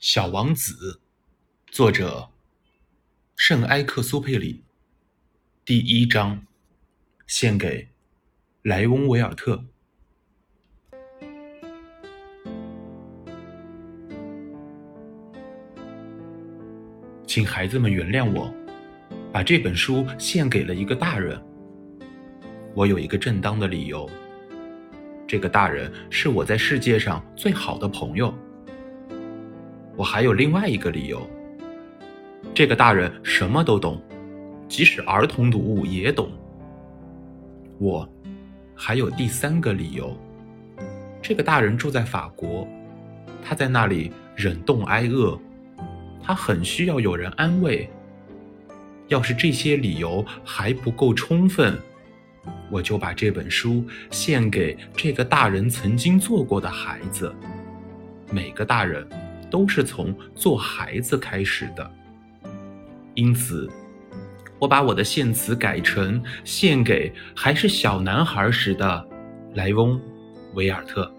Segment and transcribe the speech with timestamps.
[0.00, 1.00] 小王子，
[1.72, 2.28] 作者
[3.34, 4.62] 圣埃克苏佩里。
[5.64, 6.46] 第一章，
[7.26, 7.88] 献给
[8.62, 9.64] 莱翁·维尔特。
[17.26, 18.54] 请孩子们原谅我，
[19.32, 21.44] 把这本书献给了一个大人。
[22.72, 24.08] 我有一个正当的理由。
[25.26, 28.32] 这个大人是我在世界上最好的朋友。
[29.98, 31.28] 我还有另外一个理由。
[32.54, 34.00] 这个大人什么都懂，
[34.68, 36.30] 即使儿童读物也懂。
[37.80, 38.08] 我
[38.76, 40.16] 还有第三个理由。
[41.20, 42.66] 这个大人住在法国，
[43.42, 45.36] 他在那里忍冻挨饿，
[46.22, 47.90] 他很需要有人安慰。
[49.08, 51.76] 要是这些理由还不够充分，
[52.70, 57.34] 我就把这本书献给这个大人曾经做过的孩子。
[58.30, 59.04] 每个大人。
[59.50, 61.90] 都是从做孩子开始的，
[63.14, 63.68] 因此，
[64.58, 69.08] 我把我的献词改成献给还是小男孩时的
[69.54, 69.96] 莱翁·
[70.54, 71.10] 维尔特。